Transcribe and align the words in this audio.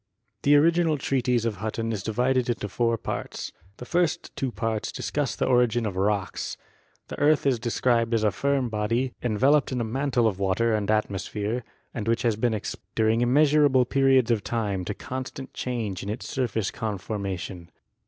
The 0.41 0.55
original 0.55 0.97
treatise 0.97 1.45
of 1.45 1.57
Hutton 1.57 1.91
is 1.93 2.01
divided 2.01 2.49
into 2.49 2.67
four 2.67 2.97
parts. 2.97 3.51
The 3.77 3.85
first 3.85 4.35
two 4.35 4.51
parts 4.51 4.91
discuss 4.91 5.35
the 5.35 5.45
origin 5.45 5.85
of 5.85 5.95
rocks. 5.95 6.57
The 7.09 7.19
earth 7.19 7.45
is 7.45 7.59
described 7.59 8.11
as 8.15 8.23
a 8.23 8.31
firm 8.31 8.67
body, 8.67 9.13
enveloped 9.21 9.71
in 9.71 9.79
a 9.79 9.83
mantle 9.83 10.25
of 10.27 10.39
water 10.39 10.73
and 10.73 10.89
atmosphere 10.89 11.63
and 11.93 12.07
which 12.07 12.23
has 12.23 12.35
been 12.35 12.55
ex 12.55 12.73
posed 12.73 12.83
during 12.95 13.21
immeasurable 13.21 13.85
periods 13.85 14.31
of 14.31 14.43
time 14.43 14.83
to 14.85 14.95
constant 14.95 15.53
change 15.53 16.01
in 16.01 16.09
its 16.09 16.27
surface 16.27 16.71
conformation. 16.71 17.69